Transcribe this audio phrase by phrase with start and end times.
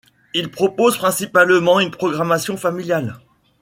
[0.33, 3.19] Il propose principalement une programmation familiale.